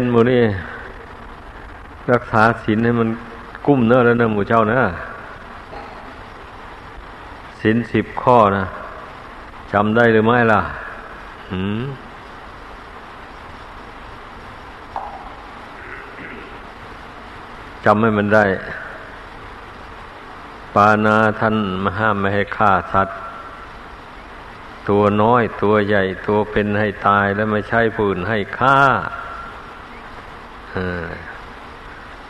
[0.00, 0.42] เป็นหมูนี่
[2.12, 3.08] รักษาศีลให้มัน
[3.66, 4.80] กุ้มเนื้อแล้วนะหมูเจ้านะ
[7.60, 8.64] ศีลสิบข้อนะ
[9.72, 10.60] จำได้หรือไม่ล่ะ
[11.50, 11.82] หืม
[17.84, 18.44] จำไม่มันได้
[20.74, 23.16] ปานาท่านมาห้ามไม่ให้ฆ่าสัตว์
[24.88, 28.78] ตัวน้อยตัวใหญ่ตัวเป็นให้ตายแล้วไม่ใช่ผู้อื่นให้ฆ่า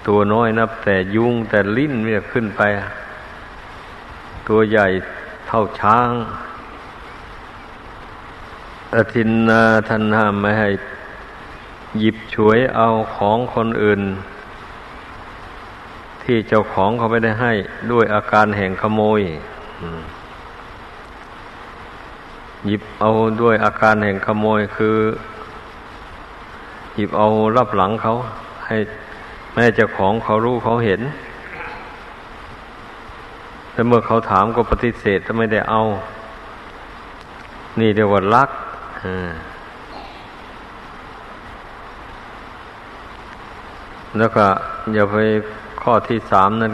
[0.06, 2.62] ตัวน้อยนับแต่ยุงแต่ลิ้นเนี่ยขึ้นไป
[4.48, 4.86] ตัวใหญ่
[5.46, 6.10] เท่าช้าง
[8.94, 10.68] อธินนาท่านห้ามไม่ให้
[12.00, 14.02] หยิบฉวยเอาของคนอื่น
[16.22, 17.52] ที่เจ้าของเขาไม่ได้ให้
[17.92, 19.20] ด้วยอาการแห่งขโมย
[22.66, 23.10] หยิบเอา
[23.42, 24.96] ด้วยอาการแห่งขโมยคือ
[27.00, 28.12] หยิบเอารับหลังเขา
[28.66, 28.76] ให้
[29.52, 31.00] แม่เจ้าของเขารู้เขาเห็น
[33.72, 35.80] แต่เมื่อเขาถามก็ปฏิเสธถ้าไม่ได้เอา
[37.80, 38.50] นี่เรียกว่าลัก
[44.18, 44.44] แล้วก็
[44.94, 45.16] อย่าไป
[45.82, 46.72] ข้อที่สามนั้น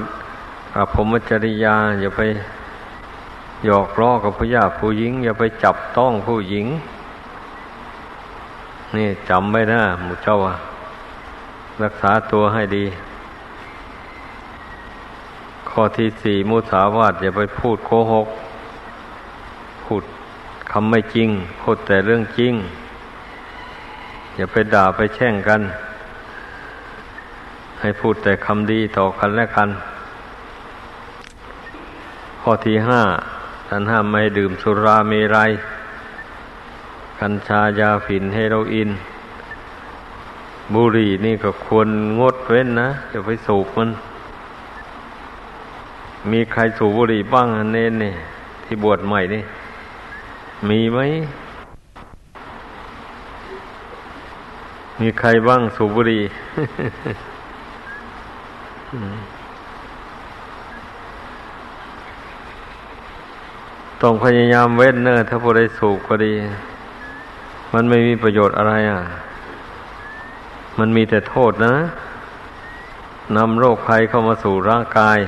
[0.74, 2.20] กับพรมจริยา อย่าไป
[3.64, 6.66] หยอกล้อกับผู้ยาผู้หญิง อย่าไปจับต้องผู้หญิง
[8.98, 10.36] นี่จำไว้นะหมูเจ้า
[11.82, 12.84] รักษาตัวให้ดี
[15.70, 18.28] ข้อที่สี่มุสาวาทอย่าไปพูดโกหก
[19.84, 20.02] พูด
[20.70, 21.28] คำไม่จริง
[21.60, 22.52] พูดแต่เรื่องจริง
[24.36, 25.60] อย่าไปด่าไปแช่งกัน
[27.80, 29.68] ให้พูดแต่คำดีต่อกันและกัน
[32.40, 33.02] ข้อที่ห้า
[33.68, 35.50] ท่านห้ามไม่ดื่มสุราเมรัย
[37.20, 38.90] กัญชายาฝิ่นเฮโรอีน
[40.74, 43.90] บุหรี่นี่ก็ควรงดเว้นนะอย่าไปสูบมัน
[46.30, 48.12] มีใครสูบบุหรี่บ้างเน้นนี่
[48.64, 49.42] ที่บวชใหม่นี่
[50.68, 50.98] มีไหม
[55.00, 56.22] มีใครบ้างสูบบุหรี่
[64.02, 66.34] ต้องพยายามเว้นเนอะถ้าผู้ใดสูบก็ดี
[67.74, 69.02] มันไม่มีประโยชน์อะไรอะ
[70.78, 71.74] มันมีแต่โทษนะ
[73.36, 75.18] นำโรคภัยเข้ามาสู่ร่างกาย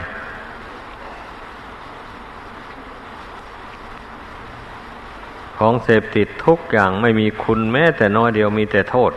[5.58, 9.12] ของเสพติดทุกอย่างไม่มีคุณแม้แต่น้อยเดียวมีแต่โทษ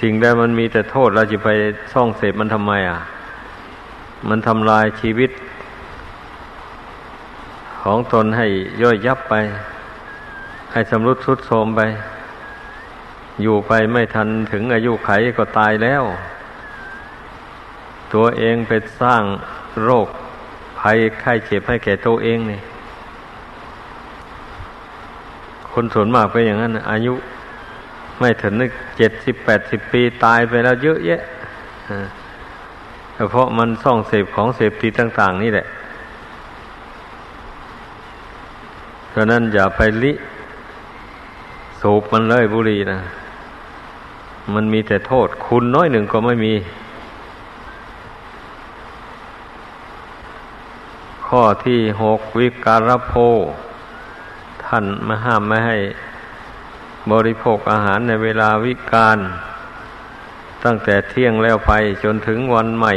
[0.00, 1.48] สิ่งใดมันมีแต่โทษเราจะไป
[1.92, 3.00] ซ่องเสพมันทำไมอะ
[4.28, 5.30] มันทำลายชีวิต
[7.82, 8.46] ของตนให้
[8.82, 9.34] ย่อยยับไป
[10.72, 11.80] ให้สำรุดสุดโทรมไป
[13.42, 16.02] อยู่ไปไม่ทันถึงอายุไขก็ตายแล้ว
[18.14, 19.22] ตัวเองไปสร้าง
[19.84, 20.08] โรค
[20.80, 22.60] ภัยไข้เจ็บให้แก่ตัวเองนี่
[25.72, 27.14] คนส่วนมากเป็นอย่างนั้น อายุ
[28.18, 31.20] ไม่ถึงนึกเจ็ดสิบแปดสิบปีตายไปแล้วเยอะแยะ
[33.30, 35.66] เพราะมันส่องเสพของเสพติดต่าง ๆ นี่แหละ
[39.10, 40.12] เพราะนั้นอย่าไปลิ
[41.80, 43.00] สูบมันเลยบุรีนะ
[44.54, 46.54] มันมีแต่โทษ คุณน้อยหนึ่งก็ไม่มี
[51.26, 53.12] ข้อที่หกวิการโพ
[54.64, 55.78] ท่านมาห้ามไม่ให้
[57.12, 59.18] บริโภคอาหารในเวลาวิกาล
[60.64, 61.72] ตั้งแต่เที่ยงแล้วไป
[62.04, 62.94] จนถึงวันใหม่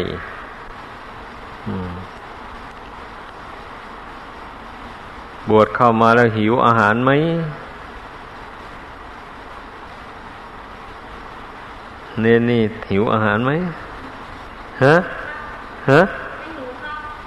[5.50, 7.12] บวชเข้ามาแล้วหิวอาหารไหม
[12.22, 13.52] เนนี่หิวอาหารไหม
[14.84, 14.96] ฮะ
[15.92, 16.02] ฮะ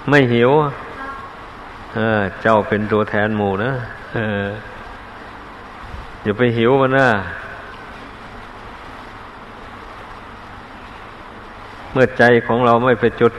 [0.08, 0.50] ไม่หิว
[1.94, 3.72] เออเจ้าเป็นตัวแทนหมู่นะ
[4.14, 7.08] เอย่าไปหิวมันนะ
[11.92, 13.32] เมื่อใจของเราไม่ไปจด